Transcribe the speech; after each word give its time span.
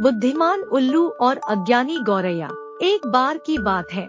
बुद्धिमान 0.00 0.60
उल्लू 0.62 1.08
और 1.20 1.36
अज्ञानी 1.36 1.98
गौरैया, 1.98 2.48
एक 2.82 3.06
बार 3.06 3.38
की 3.38 3.58
बात 3.58 3.92
है। 3.92 4.02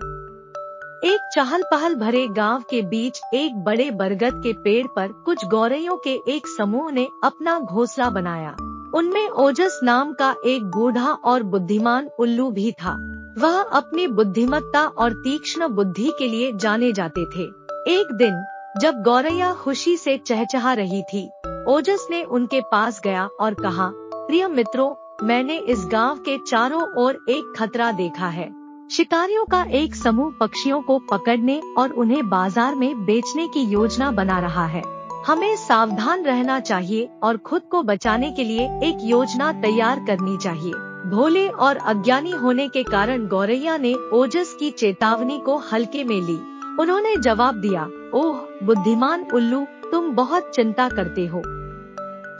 एक 1.03 1.29
चहल 1.33 1.63
पहल 1.63 1.95
भरे 1.95 2.27
गाँव 2.27 2.63
के 2.69 2.81
बीच 2.81 3.21
एक 3.33 3.55
बड़े 3.55 3.91
बरगद 3.91 4.41
के 4.43 4.53
पेड़ 4.53 4.87
पर 4.87 5.07
कुछ 5.07 5.45
गौरैयों 5.45 5.97
के 5.97 6.13
एक 6.27 6.47
समूह 6.47 6.91
ने 6.91 7.07
अपना 7.23 7.59
घोंसला 7.59 8.09
बनाया। 8.09 8.55
उनमें 8.95 9.29
ओजस 9.29 9.79
नाम 9.83 10.13
का 10.13 10.35
एक 10.45 10.63
बूढ़ा 10.63 11.11
और 11.11 11.43
बुद्धिमान 11.43 12.09
उल्लू 12.19 12.51
भी 12.51 12.71
था। 12.71 12.93
वह 13.37 13.61
अपनी 13.61 14.07
बुद्धिमत्ता 14.07 14.85
और 14.85 15.13
तीक्ष्ण 15.13 15.67
बुद्धि 15.67 16.11
के 16.19 16.27
लिए 16.27 16.51
जाने 16.55 16.91
जाते 16.91 17.25
थे। 17.25 17.43
एक 17.87 18.13
दिन, 18.13 18.43
जब 18.81 19.03
गौरैया 19.03 19.53
खुशी 19.53 19.97
से 19.97 20.17
चहचहा 20.17 20.73
रही 20.73 21.03
थी, 21.03 21.29
ओजस 21.67 22.07
ने 22.11 22.23
उनके 22.23 22.61
पास 22.61 23.01
गया 23.03 23.29
और 23.39 23.53
कहा, 23.53 23.91
प्रिय 23.95 24.47
मित्रों 24.47 24.93
मैंने 25.23 25.57
इस 25.57 25.85
गाँव 25.91 26.17
के 26.17 26.37
चारों 26.37 26.81
ओर 26.97 27.25
एक 27.29 27.53
खतरा 27.57 27.91
देखा 27.91 28.27
है। 28.27 28.49
शिकारियों 28.91 29.45
का 29.45 29.63
एक 29.63 29.95
समूह 29.95 30.33
पक्षियों 30.39 30.81
को 30.81 30.99
पकड़ने 30.99 31.61
और 31.77 31.91
उन्हें 31.91 32.29
बाज़ार 32.29 32.75
में 32.75 33.05
बेचने 33.05 33.47
की 33.47 33.61
योजना 33.61 34.11
बना 34.11 34.39
रहा 34.39 34.65
है। 34.65 34.83
हमें 35.27 35.55
सावधान 35.55 36.23
रहना 36.23 36.59
चाहिए 36.59 37.09
और 37.23 37.37
खुद 37.37 37.61
को 37.61 37.83
बचाने 37.83 38.31
के 38.31 38.43
लिए 38.43 38.65
एक 38.83 38.97
योजना 39.01 39.51
तैयार 39.53 40.03
करनी 40.07 40.37
चाहिए। 40.37 40.73
भोले 41.09 41.47
और 41.49 41.77
अज्ञानी 41.77 42.31
होने 42.31 42.67
के 42.67 42.83
कारण 42.83 43.27
गौरैया 43.27 43.77
ने 43.77 43.95
ओजस 44.13 44.55
की 44.59 44.71
चेतावनी 44.71 45.39
को 45.39 45.57
हल्के 45.57 46.03
में 46.03 46.21
ली। 46.21 46.39
उन्होंने 46.79 47.15
जवाब 47.15 47.55
दिया, 47.55 47.89
ओह, 48.13 48.37
बुद्धिमान 48.63 49.25
उल्लू, 49.33 49.65
तुम 49.91 50.11
बहुत 50.11 50.51
चिंता 50.55 50.89
करते 50.89 51.27
हो। 51.27 51.39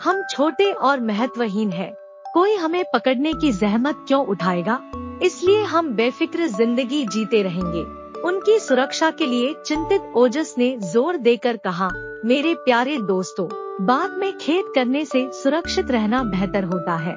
हम 0.04 0.23
छोटे 0.29 0.71
और 0.71 0.99
महत्वहीन 0.99 1.71
हैं। 1.71 2.01
कोई 2.34 2.55
हमें 2.55 2.84
पकड़ने 2.94 3.34
की 3.34 3.52
जहमत 3.52 4.03
क्यों 4.08 4.26
उठाएगा? 4.26 4.80
इसलिए 5.23 5.63
हम 5.63 5.90
बेफिक्र 5.90 6.48
ज़िंदगी 6.48 7.05
जीते 7.05 7.41
रहेंगे। 7.43 7.82
उनकी 8.21 8.57
सुरक्षा 8.60 9.10
के 9.12 9.26
लिए 9.26 9.54
चिंतित 9.65 10.12
ओजस 10.15 10.55
ने 10.57 10.76
ज़ोर 10.84 11.18
देकर 11.18 11.57
कहा, 11.57 11.90
मेरे 12.26 12.54
प्यारे 12.55 12.98
दोस्तों, 12.98 13.48
बाद 13.85 14.18
में 14.20 14.32
खेत 14.37 14.71
करने 14.76 15.05
से 15.05 15.29
सुरक्षित 15.34 15.91
रहना 15.91 16.24
बेहतर 16.24 16.63
होता 16.63 16.96
है। 16.96 17.15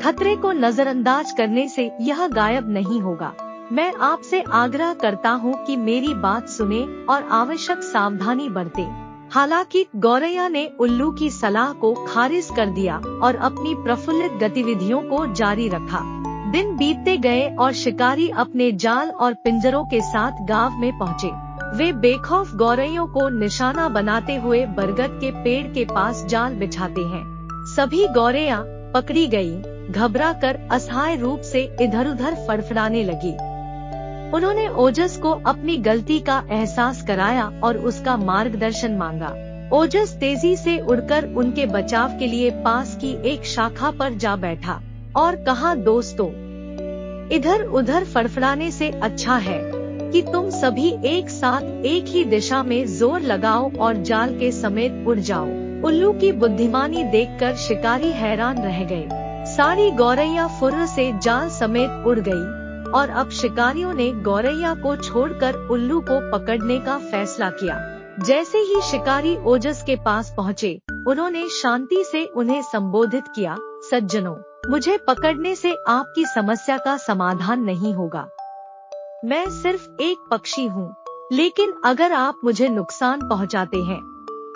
खतरे 0.00 0.36
को 0.36 0.52
नजरअंदाज 0.52 1.32
करने 1.32 1.68
से 1.68 1.90
यह 2.00 2.26
गायब 2.28 2.70
नहीं 2.70 3.00
होगा। 3.00 3.34
मैं 3.72 3.92
आपसे 4.02 4.42
आग्रह 4.54 4.94
करता 4.94 5.30
हूँ 5.30 5.64
कि 5.64 5.76
मेरी 5.76 6.14
बात 6.14 6.48
सुने 6.48 6.84
और 7.08 7.28
आवश्यक 7.32 7.82
सावधानी 7.82 8.48
बरते। 8.48 9.05
हालाँकि, 9.32 9.86
गौरैया 9.96 10.48
ने 10.48 10.66
उल्लू 10.80 11.10
की 11.10 11.30
सलाह 11.30 11.72
को 11.72 11.92
खारिज 12.08 12.48
कर 12.56 12.66
दिया 12.66 12.96
और 13.22 13.36
अपनी 13.36 13.74
प्रफुल्लित 13.74 14.32
गतिविधियों 14.32 15.00
को 15.02 15.26
जारी 15.32 15.68
रखा। 15.68 16.00
दिन 16.52 16.76
बीतते 16.76 17.16
गए 17.16 17.48
और 17.60 17.72
शिकारी 17.72 18.28
अपने 18.28 18.72
जाल 18.72 19.10
और 19.10 19.34
पिंजरों 19.34 19.84
के 19.84 20.00
साथ 20.00 20.32
गाँव 20.46 20.78
में 20.78 20.98
पहुँचे। 20.98 21.30
वे 21.76 21.92
बेखौफ 21.92 22.54
गौरैयों 22.54 23.06
को 23.06 23.28
निशाना 23.28 23.88
बनाते 23.88 24.36
हुए 24.36 24.64
बरगद 24.66 25.18
के 25.20 25.30
पेड़ 25.30 25.66
के 25.66 25.84
पास 25.84 26.24
जाल 26.24 26.54
बिछाते 26.54 27.00
हैं। 27.00 27.24
सभी 27.76 28.06
गौरैया 28.08 28.62
पकड़ी 28.94 29.26
गई 29.26 29.56
घबरा 29.90 30.32
कर 30.32 30.68
असहाय 30.72 31.16
रूप 31.16 31.40
से 31.40 31.76
इधर 31.80 32.08
उधर 32.08 32.34
फड़फड़ाने 32.48 33.04
लगी। 33.04 33.36
उन्होंने 34.34 34.66
ओजस 34.68 35.16
को 35.16 35.30
अपनी 35.46 35.76
गलती 35.78 36.18
का 36.20 36.42
एहसास 36.50 37.02
कराया 37.02 37.44
और 37.64 37.76
उसका 37.78 38.16
मार्गदर्शन 38.16 38.96
मांगा। 38.96 39.28
ओजस 39.72 40.16
तेज़ी 40.20 40.56
से 40.56 40.78
उड़कर 40.80 41.24
उनके 41.34 41.66
बचाव 41.66 42.18
के 42.18 42.26
लिए 42.26 42.50
पास 42.64 42.96
की 43.00 43.12
एक 43.30 43.44
शाखा 43.46 43.90
पर 43.90 44.14
जा 44.14 44.34
बैठा 44.36 44.80
और 45.16 45.36
कहा, 45.36 45.74
दोस्तों 45.74 46.28
इधर 47.30 47.62
उधर 47.64 48.04
फड़फड़ाने 48.04 48.70
से 48.70 48.90
अच्छा 48.90 49.36
है 49.36 49.60
कि 50.12 50.22
तुम 50.22 50.50
सभी 50.50 50.90
एक 51.08 51.30
साथ 51.30 51.84
एक 51.86 52.04
ही 52.06 52.24
दिशा 52.24 52.62
में 52.62 52.86
ज़ोर 52.88 53.20
लगाओ 53.22 53.70
और 53.78 54.02
जाल 54.02 54.38
के 54.38 54.50
समेत 54.52 55.04
उड़ 55.08 55.18
जाओ। 55.20 55.46
उल्लू 55.86 56.12
की 56.12 56.32
बुद्धिमानी 56.34 57.02
देखकर 57.04 57.56
शिकारी 57.58 58.10
हैरान 58.12 58.62
रह 58.62 58.84
गए। 58.84 59.08
सारी 59.46 59.90
गौरैया 59.96 60.46
फुर्र 60.60 60.86
से 60.86 61.12
जाल 61.22 61.48
समेत 61.48 62.06
उड़ 62.06 62.18
गई। 62.18 62.65
और 62.86 63.10
अब 63.10 63.30
शिकारियों 63.30 63.92
ने 63.94 64.10
गौरैया 64.22 64.74
को 64.74 64.96
छोड़कर 64.96 65.54
उल्लू 65.68 66.00
को 66.00 66.20
पकड़ने 66.32 66.78
का 66.80 66.98
फैसला 67.00 67.50
किया। 67.50 67.78
जैसे 68.20 68.58
ही 68.58 68.80
शिकारी 68.82 69.36
ओजस 69.44 69.82
के 69.82 69.96
पास 69.96 70.32
पहुँचे, 70.36 70.80
उन्होंने 71.08 71.48
शांति 71.52 72.02
से 72.04 72.24
उन्हें 72.26 72.62
संबोधित 72.62 73.24
किया, 73.34 73.56
सज्जनों, 73.90 74.36
मुझे 74.70 74.96
पकड़ने 74.98 75.54
से 75.54 75.74
आपकी 75.88 76.24
समस्या 76.24 76.78
का 76.78 76.96
समाधान 76.96 77.62
नहीं 77.62 77.94
होगा। 77.94 78.28
मैं 79.24 79.48
सिर्फ़ 79.52 79.88
एक 80.00 80.26
पक्षी 80.30 80.66
हूँ, 80.66 80.94
लेकिन 81.32 81.74
अगर 81.84 82.12
आप 82.12 82.40
मुझे 82.44 82.68
नुकसान 82.68 83.28
पहुँचाते 83.28 83.82
हैं 83.82 84.00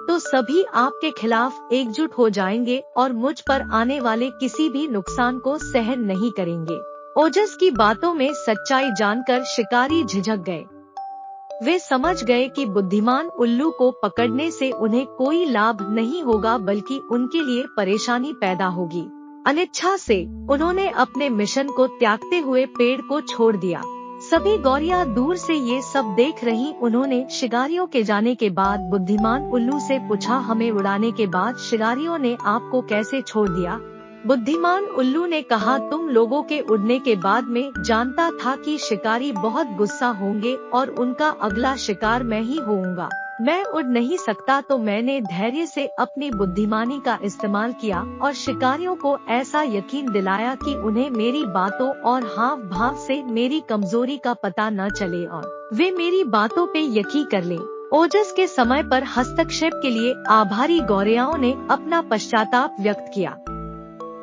तो 0.09 0.19
सभी 0.19 0.63
आपके 0.75 1.11
खिलाफ 1.11 1.73
एकजुट 1.73 2.13
हो 2.19 2.29
जाएँगे 2.31 2.83
और 2.97 3.13
मुझ 3.13 3.41
पर 3.41 3.63
आने 3.73 3.99
वाले 4.01 4.31
किसी 4.31 4.69
भी 4.69 4.87
नुकसान 4.89 5.39
को 5.39 5.57
सहन 5.59 6.01
नहीं 6.01 6.31
करेंगे। 6.31 6.79
ओजस 7.19 7.55
की 7.61 7.71
बातों 7.71 8.13
में 8.15 8.33
सच्चाई 8.33 8.91
जानकर 8.91 9.43
शिकारी 9.45 10.03
झिझक 10.05 10.43
गए। 10.49 10.65
वे 11.65 11.79
समझ 11.79 12.23
गए 12.25 12.49
कि 12.49 12.67
बुद्धिमान 12.67 13.27
उल्लू 13.27 13.71
को 13.71 13.91
पकड़ने 14.03 14.51
से 14.51 14.71
उन्हें 14.71 15.07
कोई 15.07 15.45
लाभ 15.45 15.79
नहीं 15.91 16.23
होगा, 16.23 16.57
बल्कि 16.59 17.01
उनके 17.11 17.43
लिए 17.43 17.65
परेशानी 17.77 18.33
पैदा 18.33 18.67
होगी। 18.67 19.03
अनिच्छा 19.47 19.97
से 19.97 20.23
उन्होंने 20.51 20.89
अपने 20.89 21.29
मिशन 21.31 21.69
को 21.69 21.87
त्यागते 21.87 22.39
हुए 22.39 22.67
पेड़ 22.67 23.01
को 23.01 23.21
छोड़ 23.21 23.57
दिया। 23.57 23.83
सभी 24.31 24.57
गौरिया 24.59 25.05
दूर 25.05 25.37
से 25.37 25.55
ये 25.55 25.83
सब 25.83 26.15
देख 26.17 26.45
रही 26.45 26.73
उन्होंने 26.83 27.27
शिकारियों 27.31 27.87
के 27.87 28.03
जाने 28.03 28.35
के 28.35 28.51
बाद 28.51 28.81
बुद्धिमान 28.81 29.51
उल्लू 29.51 29.79
से 29.79 29.99
पूछा, 29.99 30.35
हमें 30.35 30.71
उड़ाने 30.71 31.13
के 31.13 31.27
बाद 31.27 31.57
शिकारियों 31.61 32.19
ने 32.19 32.37
आपको 32.47 32.83
कैसे 32.83 33.23
छोड़ 33.23 33.49
दिया? 33.49 33.81
बुद्धिमान 34.27 34.85
उल्लू 34.85 35.25
ने 35.27 35.41
कहा, 35.43 35.77
तुम 35.81 36.09
लोगों 36.09 36.43
के 36.43 36.61
उड़ने 36.61 36.99
के 36.99 37.15
बाद 37.17 37.45
में 37.45 37.71
जानता 37.79 38.31
था 38.35 38.55
कि 38.57 38.77
शिकारी 38.79 39.31
बहुत 39.33 39.67
गुस्सा 39.69 40.09
होंगे 40.11 40.55
और 40.75 40.89
उनका 40.91 41.29
अगला 41.43 41.75
शिकार 41.77 42.23
मैं 42.23 42.41
ही 42.41 42.57
होऊँगा। 42.59 43.09
मैं 43.41 43.63
उड़ 43.65 43.85
नहीं 43.85 44.17
सकता 44.17 44.61
तो 44.61 44.79
मैंने 44.79 45.21
धैर्य 45.21 45.67
से 45.67 45.87
अपनी 45.99 46.31
बुद्धिमानी 46.31 47.01
का 47.01 47.19
इस्तेमाल 47.25 47.73
किया 47.73 48.01
और 48.23 48.33
शिकारियों 48.33 48.95
को 48.97 49.17
ऐसा 49.29 49.63
यकीन 49.63 50.11
दिलाया 50.13 50.55
कि 50.55 50.75
उन्हें 50.77 51.11
मेरी 51.11 51.45
बातों 51.45 51.89
और 52.03 52.25
हाव 52.39 52.63
भाव 52.69 52.97
से 52.97 53.23
मेरी 53.23 53.61
कमज़ोरी 53.61 54.17
का 54.17 54.35
पता 54.35 54.71
न 54.71 54.89
चले 54.91 55.25
और 55.27 55.71
वे 55.75 55.91
मेरी 55.91 56.25
बातों 56.25 56.67
पे 56.67 56.87
यकीन 56.99 57.25
कर 57.25 57.45
ले। 57.45 57.59
ओजस 57.93 58.33
के 58.37 58.47
समय 58.47 58.83
पर 58.83 59.05
हस्तक्षेप 59.17 59.73
के 59.75 59.91
लिए 59.91 60.15
आभारी 60.31 60.81
गौरियाओं 60.81 61.37
ने 61.37 61.53
अपना 61.71 62.01
पश्चाताप 62.03 62.77
व्यक्त 62.81 63.11
किया। 63.15 63.37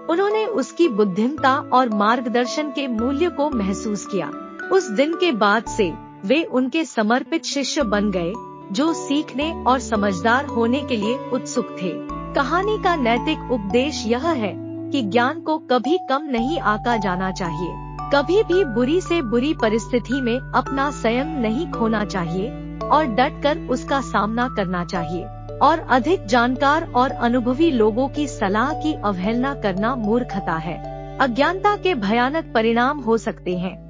उन्होंने 0.09 0.45
उसकी 0.45 0.89
बुद्धिमता 0.89 1.55
और 1.73 1.89
मार्गदर्शन 1.89 2.69
के 2.69 2.87
मूल्य 2.87 3.29
को 3.29 3.49
महसूस 3.49 4.05
किया। 4.05 4.31
उस 4.71 4.89
दिन 4.89 5.13
के 5.13 5.31
बाद 5.31 5.63
से, 5.63 5.93
वे 6.25 6.43
उनके 6.43 6.85
समर्पित 6.85 7.45
शिष्य 7.45 7.83
बन 7.83 8.11
गए, 8.11 8.33
जो 8.71 8.93
सीखने 8.93 9.63
और 9.67 9.79
समझदार 9.79 10.45
होने 10.45 10.81
के 10.81 10.95
लिए 10.95 11.29
उत्सुक 11.33 11.65
थे। 11.81 11.91
कहानी 12.33 12.77
का 12.83 12.95
नैतिक 12.95 13.51
उपदेश 13.51 14.03
यह 14.07 14.27
है 14.27 14.67
कि 14.91 15.01
ज्ञान 15.01 15.39
को 15.39 15.57
कभी 15.57 15.99
कम 16.09 16.21
नहीं 16.23 16.59
आका 16.59 16.97
जाना 16.97 17.31
चाहिए। 17.31 17.87
कभी 18.13 18.43
भी 18.43 18.65
बुरी 18.65 19.01
से 19.01 19.21
बुरी 19.21 19.53
परिस्थिति 19.53 20.21
में 20.21 20.39
अपना 20.39 20.91
संयम 20.91 21.27
नहीं 21.27 21.71
खोना 21.71 22.05
चाहिए। 22.05 22.66
और 22.83 23.05
डट 23.05 23.43
कर 23.43 23.57
उसका 23.57 24.01
सामना 24.01 24.49
करना 24.55 24.85
चाहिए। 24.85 25.25
और 25.57 25.79
अधिक 25.79 26.25
जानकार 26.25 26.91
और 26.91 27.11
अनुभवी 27.11 27.71
लोगों 27.71 28.07
की 28.07 28.27
सलाह 28.27 28.73
की 28.73 28.93
अवहेलना 28.93 29.53
करना 29.53 29.95
मूर्खता 29.95 30.53
है। 30.53 30.97
अज्ञानता 31.17 31.75
के 31.75 31.95
भयानक 31.95 32.51
परिणाम 32.53 32.99
हो 32.99 33.17
सकते 33.17 33.57
हैं। 33.57 33.87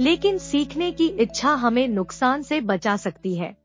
लेकिन 0.00 0.38
सीखने 0.38 0.90
की 0.90 1.06
इच्छा 1.06 1.48
हमें 1.48 1.88
नुकसान 1.88 2.42
से 2.42 2.60
बचा 2.60 2.96
सकती 2.96 3.34
है। 3.34 3.59